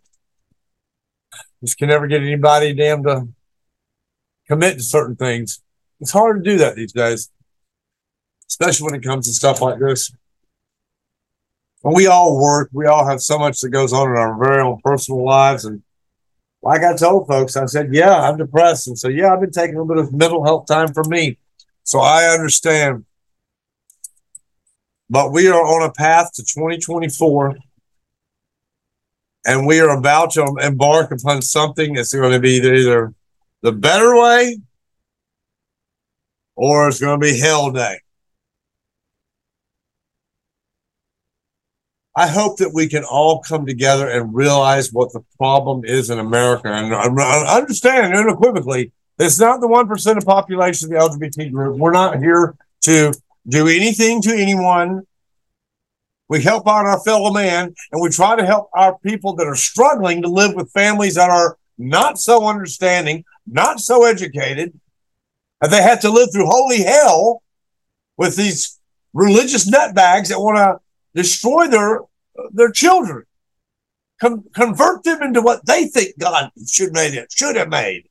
just 1.62 1.78
can 1.78 1.88
never 1.88 2.06
get 2.06 2.22
anybody 2.22 2.74
damn 2.74 3.02
to 3.04 3.28
commit 4.48 4.78
to 4.78 4.82
certain 4.82 5.16
things. 5.16 5.60
It's 6.00 6.10
hard 6.10 6.42
to 6.42 6.50
do 6.50 6.58
that 6.58 6.74
these 6.74 6.92
days 6.92 7.30
especially 8.52 8.84
when 8.84 8.94
it 8.94 9.02
comes 9.02 9.26
to 9.26 9.32
stuff 9.32 9.62
like 9.62 9.78
this. 9.78 10.12
And 11.84 11.94
we 11.94 12.06
all 12.06 12.40
work, 12.40 12.68
we 12.72 12.86
all 12.86 13.06
have 13.08 13.22
so 13.22 13.38
much 13.38 13.60
that 13.60 13.70
goes 13.70 13.92
on 13.92 14.10
in 14.10 14.16
our 14.16 14.38
very 14.38 14.62
own 14.62 14.78
personal 14.84 15.24
lives. 15.24 15.64
And 15.64 15.82
like 16.62 16.82
I 16.82 16.96
told 16.96 17.26
folks, 17.26 17.56
I 17.56 17.66
said, 17.66 17.92
Yeah, 17.92 18.14
I'm 18.14 18.38
depressed. 18.38 18.86
And 18.86 18.98
so, 18.98 19.08
yeah, 19.08 19.32
I've 19.32 19.40
been 19.40 19.50
taking 19.50 19.76
a 19.76 19.82
little 19.82 19.94
bit 19.94 20.04
of 20.04 20.12
mental 20.12 20.44
health 20.44 20.66
time 20.66 20.92
for 20.92 21.04
me. 21.04 21.38
So 21.84 22.00
I 22.00 22.32
understand. 22.32 23.04
But 25.10 25.32
we 25.32 25.48
are 25.48 25.60
on 25.60 25.82
a 25.82 25.92
path 25.92 26.32
to 26.34 26.42
2024 26.42 27.56
and 29.44 29.66
we 29.66 29.80
are 29.80 29.90
about 29.90 30.30
to 30.32 30.56
embark 30.60 31.10
upon 31.10 31.42
something 31.42 31.94
that's 31.94 32.14
going 32.14 32.32
to 32.32 32.38
be 32.38 32.54
either 32.54 33.12
the 33.60 33.72
better 33.72 34.16
way 34.18 34.58
or 36.54 36.88
it's 36.88 37.00
going 37.00 37.20
to 37.20 37.26
be 37.26 37.38
hell 37.38 37.70
day. 37.72 37.98
I 42.14 42.26
hope 42.26 42.58
that 42.58 42.72
we 42.74 42.88
can 42.88 43.04
all 43.04 43.40
come 43.40 43.64
together 43.64 44.08
and 44.08 44.34
realize 44.34 44.92
what 44.92 45.12
the 45.12 45.24
problem 45.38 45.84
is 45.84 46.10
in 46.10 46.18
America 46.18 46.68
and 46.68 46.92
understand 46.92 48.14
unequivocally 48.14 48.92
it's 49.18 49.38
not 49.38 49.60
the 49.60 49.68
1% 49.68 50.16
of 50.16 50.24
population 50.24 50.92
of 50.92 51.18
the 51.18 51.18
LGBT 51.18 51.52
group. 51.52 51.78
We're 51.78 51.92
not 51.92 52.18
here 52.18 52.54
to 52.82 53.12
do 53.48 53.68
anything 53.68 54.20
to 54.22 54.34
anyone. 54.34 55.02
We 56.28 56.42
help 56.42 56.66
out 56.66 56.86
our 56.86 57.00
fellow 57.00 57.30
man 57.30 57.74
and 57.92 58.02
we 58.02 58.08
try 58.08 58.36
to 58.36 58.44
help 58.44 58.70
our 58.74 58.98
people 58.98 59.34
that 59.34 59.46
are 59.46 59.56
struggling 59.56 60.22
to 60.22 60.28
live 60.28 60.54
with 60.54 60.72
families 60.72 61.14
that 61.14 61.30
are 61.30 61.58
not 61.78 62.18
so 62.18 62.46
understanding, 62.46 63.24
not 63.46 63.80
so 63.80 64.04
educated, 64.04 64.78
and 65.60 65.72
they 65.72 65.82
have 65.82 66.00
to 66.00 66.10
live 66.10 66.30
through 66.32 66.46
holy 66.46 66.82
hell 66.82 67.42
with 68.16 68.36
these 68.36 68.80
religious 69.12 69.70
nutbags 69.70 70.28
that 70.28 70.40
want 70.40 70.56
to 70.56 70.81
destroy 71.14 71.68
their 71.68 72.00
their 72.52 72.70
children, 72.70 73.24
Con- 74.20 74.44
convert 74.54 75.04
them 75.04 75.22
into 75.22 75.42
what 75.42 75.66
they 75.66 75.86
think 75.86 76.18
God 76.18 76.50
should 76.66 76.92
made 76.92 77.14
it 77.14 77.32
should 77.32 77.56
have 77.56 77.68
made. 77.68 78.08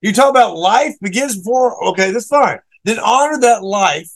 You 0.00 0.12
talk 0.12 0.30
about 0.30 0.56
life 0.56 0.94
begins 1.00 1.36
before 1.36 1.82
okay, 1.90 2.10
that's 2.10 2.28
fine. 2.28 2.58
Then 2.84 2.98
honor 2.98 3.40
that 3.40 3.62
life 3.62 4.10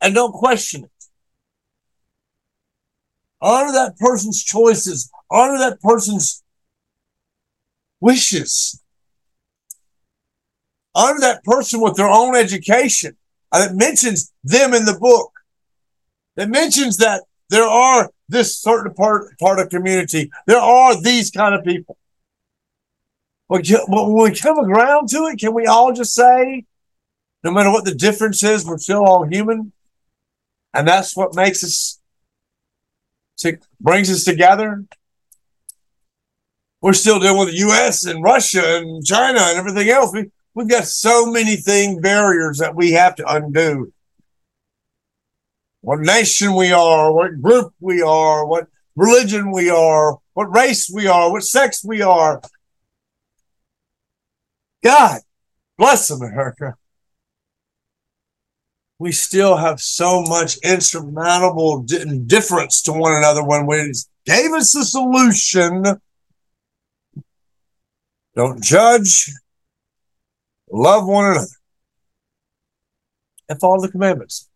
and 0.00 0.14
don't 0.14 0.32
question 0.32 0.84
it. 0.84 0.90
Honor 3.40 3.72
that 3.72 3.98
person's 3.98 4.42
choices. 4.42 5.10
Honor 5.30 5.58
that 5.58 5.80
person's 5.80 6.42
wishes. 8.00 8.80
Honor 10.94 11.20
that 11.20 11.44
person 11.44 11.80
with 11.80 11.96
their 11.96 12.08
own 12.08 12.34
education. 12.34 13.16
And 13.52 13.70
it 13.70 13.76
mentions 13.76 14.32
them 14.42 14.74
in 14.74 14.84
the 14.84 14.98
book. 14.98 15.32
It 16.36 16.48
mentions 16.48 16.98
that 16.98 17.22
there 17.48 17.64
are 17.64 18.10
this 18.28 18.58
certain 18.58 18.92
part, 18.94 19.38
part 19.38 19.58
of 19.58 19.68
community. 19.70 20.30
There 20.46 20.58
are 20.58 21.00
these 21.00 21.30
kind 21.30 21.54
of 21.54 21.64
people. 21.64 21.96
But 23.48 23.64
when 23.88 24.12
we 24.14 24.34
come 24.34 24.58
around 24.58 25.08
to 25.10 25.26
it, 25.26 25.38
can 25.38 25.54
we 25.54 25.66
all 25.66 25.92
just 25.92 26.14
say, 26.14 26.64
no 27.44 27.52
matter 27.52 27.70
what 27.70 27.84
the 27.84 27.94
difference 27.94 28.42
is, 28.42 28.64
we're 28.64 28.78
still 28.78 29.04
all 29.04 29.24
human? 29.24 29.72
And 30.74 30.86
that's 30.86 31.16
what 31.16 31.34
makes 31.34 31.62
us, 31.62 32.00
brings 33.80 34.10
us 34.10 34.24
together. 34.24 34.84
We're 36.82 36.92
still 36.92 37.20
dealing 37.20 37.38
with 37.38 37.50
the 37.50 37.68
US 37.68 38.04
and 38.04 38.22
Russia 38.22 38.78
and 38.78 39.04
China 39.06 39.40
and 39.40 39.58
everything 39.58 39.88
else. 39.88 40.12
We, 40.12 40.30
we've 40.54 40.68
got 40.68 40.84
so 40.84 41.26
many 41.26 41.56
thing 41.56 42.00
barriers 42.00 42.58
that 42.58 42.74
we 42.74 42.92
have 42.92 43.14
to 43.16 43.32
undo. 43.32 43.92
What 45.86 46.00
nation 46.00 46.54
we 46.54 46.72
are, 46.72 47.12
what 47.12 47.40
group 47.40 47.72
we 47.80 48.02
are, 48.02 48.44
what 48.44 48.66
religion 48.96 49.52
we 49.52 49.70
are, 49.70 50.18
what 50.34 50.54
race 50.54 50.90
we 50.92 51.06
are, 51.06 51.30
what 51.30 51.44
sex 51.44 51.84
we 51.84 52.02
are. 52.02 52.40
God 54.82 55.20
bless 55.78 56.10
America 56.10 56.74
we 58.98 59.12
still 59.12 59.56
have 59.56 59.80
so 59.80 60.22
much 60.22 60.56
insurmountable 60.58 61.84
indifference 61.90 62.82
to 62.82 62.92
one 62.92 63.12
another 63.12 63.44
when 63.44 63.66
we 63.66 63.92
gave 64.24 64.52
us 64.52 64.72
the 64.72 64.84
solution. 64.84 65.84
Don't 68.34 68.62
judge, 68.62 69.30
love 70.70 71.06
one 71.06 71.32
another, 71.32 71.46
and 73.48 73.60
follow 73.60 73.80
the 73.80 73.90
commandments. 73.90 74.48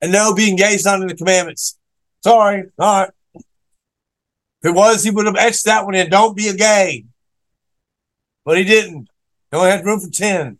And 0.00 0.12
no, 0.12 0.34
be 0.34 0.48
engaged 0.48 0.84
not 0.84 1.00
in 1.00 1.08
the 1.08 1.14
commandments. 1.14 1.78
Sorry, 2.22 2.64
All 2.78 3.02
right. 3.02 3.10
If 4.60 4.70
it 4.70 4.74
was, 4.74 5.04
he 5.04 5.10
would 5.10 5.26
have 5.26 5.36
etched 5.36 5.64
that 5.66 5.84
one 5.84 5.94
in. 5.94 6.10
Don't 6.10 6.36
be 6.36 6.48
a 6.48 6.54
gay. 6.54 7.04
But 8.44 8.58
he 8.58 8.64
didn't. 8.64 9.08
He 9.50 9.56
only 9.56 9.70
had 9.70 9.84
room 9.84 10.00
for 10.00 10.10
10. 10.10 10.58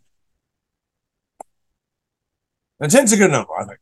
And 2.79 2.91
10's 2.91 3.11
a 3.11 3.17
good 3.17 3.31
number, 3.31 3.51
I 3.59 3.65
think. 3.65 3.79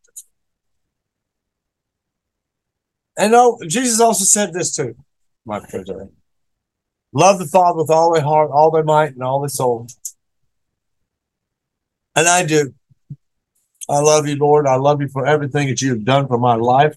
And 3.17 3.32
no, 3.32 3.60
Jesus 3.67 4.00
also 4.00 4.26
said 4.26 4.54
this 4.54 4.76
too, 4.76 4.96
my 5.46 5.60
friends. 5.60 5.89
Love 7.13 7.39
the 7.39 7.46
Father 7.46 7.80
with 7.80 7.89
all 7.89 8.13
their 8.13 8.22
heart, 8.22 8.52
all 8.52 8.70
their 8.70 8.84
might, 8.84 9.13
and 9.13 9.24
all 9.24 9.41
their 9.41 9.50
soul. 9.50 9.88
And 12.15 12.28
I 12.28 12.46
do. 12.46 12.74
I 13.89 14.00
love 14.00 14.28
you, 14.28 14.36
Lord. 14.36 14.67
I 14.67 14.76
love 14.76 15.02
you 15.02 15.08
for 15.08 15.26
everything 15.26 15.67
that 15.69 15.82
you 15.82 15.89
have 15.89 16.04
done 16.04 16.28
for 16.28 16.38
my 16.38 16.56
life. 16.56 16.95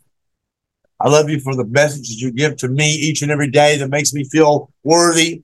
I 0.98 1.08
love 1.08 1.30
you 1.30 1.40
for 1.40 1.54
the 1.54 1.64
message 1.64 2.08
that 2.08 2.18
you 2.18 2.30
give 2.30 2.56
to 2.58 2.68
me 2.68 2.92
each 2.94 3.22
and 3.22 3.30
every 3.30 3.50
day 3.50 3.78
that 3.78 3.88
makes 3.88 4.12
me 4.12 4.24
feel 4.24 4.70
worthy 4.82 5.42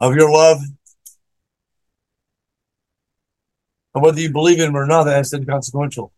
of 0.00 0.14
your 0.14 0.30
love 0.30 0.60
And 3.96 4.04
whether 4.04 4.20
you 4.20 4.30
believe 4.30 4.60
in 4.60 4.68
him 4.68 4.76
or 4.76 4.84
not, 4.84 5.04
that's 5.04 5.32
inconsequential. 5.32 6.12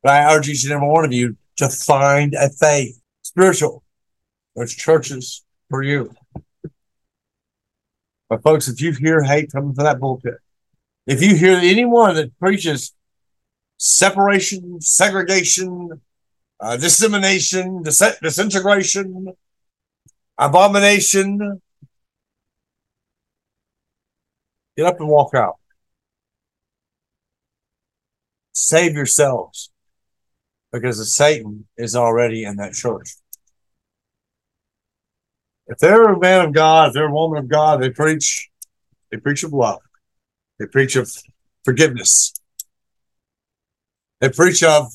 But 0.00 0.12
I 0.12 0.32
urge 0.32 0.48
each 0.48 0.62
and 0.62 0.72
every 0.72 0.86
one 0.86 1.04
of 1.04 1.12
you 1.12 1.36
to 1.56 1.68
find 1.68 2.34
a 2.34 2.48
faith, 2.48 3.00
spiritual. 3.22 3.82
There's 4.54 4.72
churches 4.72 5.44
for 5.68 5.82
you. 5.82 6.14
But 8.28 8.44
folks, 8.44 8.68
if 8.68 8.80
you 8.80 8.92
hear 8.92 9.24
hate 9.24 9.50
coming 9.50 9.74
from 9.74 9.84
that 9.84 9.98
pulpit, 9.98 10.34
if 11.08 11.20
you 11.20 11.34
hear 11.34 11.56
anyone 11.56 12.14
that 12.14 12.38
preaches 12.38 12.94
separation, 13.78 14.80
segregation, 14.80 16.00
uh, 16.60 16.76
dissemination, 16.76 17.82
dis- 17.82 18.18
disintegration, 18.22 19.34
abomination, 20.38 21.60
get 24.76 24.86
up 24.86 25.00
and 25.00 25.08
walk 25.08 25.34
out. 25.34 25.56
Save 28.52 28.94
yourselves 28.94 29.70
because 30.72 31.14
Satan 31.14 31.66
is 31.76 31.94
already 31.94 32.44
in 32.44 32.56
that 32.56 32.72
church. 32.72 33.10
If 35.68 35.78
they're 35.78 36.04
a 36.04 36.18
man 36.18 36.46
of 36.46 36.54
God, 36.54 36.88
if 36.88 36.94
they're 36.94 37.08
a 37.08 37.12
woman 37.12 37.38
of 37.38 37.48
God, 37.48 37.82
they 37.82 37.90
preach, 37.90 38.48
they 39.10 39.18
preach 39.18 39.42
of 39.42 39.52
love. 39.52 39.80
They 40.58 40.66
preach 40.66 40.96
of 40.96 41.10
forgiveness. 41.64 42.32
They 44.20 44.28
preach 44.30 44.62
of 44.62 44.92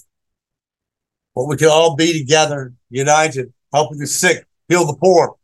what 1.34 1.48
we 1.48 1.58
can 1.58 1.70
all 1.70 1.96
be 1.96 2.18
together, 2.20 2.74
united, 2.90 3.54
helping 3.74 4.00
the 4.00 4.08
sick, 4.08 4.46
heal 4.68 4.86
the 4.86 4.96
poor. 4.96 5.36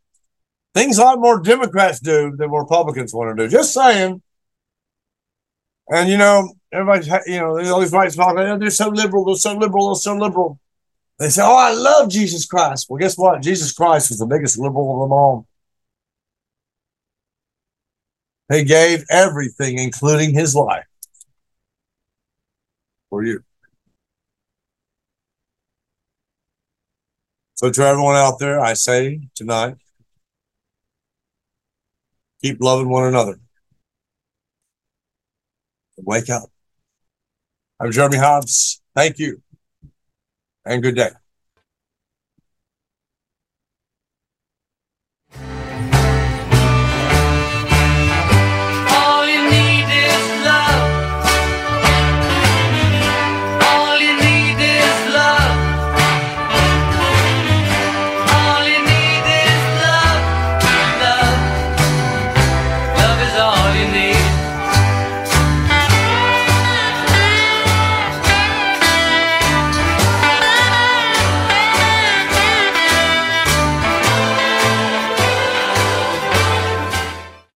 Things 0.74 0.98
a 0.98 1.02
lot 1.02 1.18
more 1.18 1.40
Democrats 1.40 2.00
do 2.00 2.34
than 2.36 2.50
Republicans 2.50 3.14
want 3.14 3.36
to 3.36 3.44
do. 3.44 3.50
Just 3.50 3.72
saying. 3.72 4.22
And 5.88 6.10
you 6.10 6.18
know, 6.18 6.52
everybody's, 6.72 7.08
you 7.26 7.38
know, 7.38 7.58
all 7.72 7.80
these 7.80 7.92
whites 7.92 8.16
talking, 8.16 8.40
oh, 8.40 8.58
they're 8.58 8.70
so 8.70 8.88
liberal, 8.88 9.24
they're 9.24 9.36
so 9.36 9.54
liberal, 9.54 9.88
they're 9.88 10.00
so 10.00 10.14
liberal. 10.14 10.60
They 11.18 11.30
say, 11.30 11.42
oh, 11.42 11.56
I 11.56 11.72
love 11.72 12.10
Jesus 12.10 12.46
Christ. 12.46 12.86
Well, 12.88 12.98
guess 12.98 13.16
what? 13.16 13.42
Jesus 13.42 13.72
Christ 13.72 14.10
was 14.10 14.18
the 14.18 14.26
biggest 14.26 14.58
liberal 14.58 14.94
of 14.94 15.08
them 15.08 15.12
all. 15.12 15.46
He 18.52 18.64
gave 18.64 19.04
everything, 19.10 19.78
including 19.78 20.32
his 20.32 20.54
life, 20.54 20.86
for 23.10 23.24
you. 23.24 23.42
So, 27.58 27.68
to 27.68 27.82
everyone 27.82 28.14
out 28.14 28.38
there, 28.38 28.60
I 28.60 28.74
say 28.74 29.20
tonight, 29.34 29.74
keep 32.40 32.58
loving 32.60 32.88
one 32.88 33.08
another. 33.08 33.40
Wake 35.96 36.30
up. 36.30 36.52
I'm 37.80 37.90
Jeremy 37.90 38.18
Hobbs. 38.18 38.80
Thank 38.94 39.18
you 39.18 39.42
and 40.64 40.84
good 40.84 40.94
day. 40.94 41.10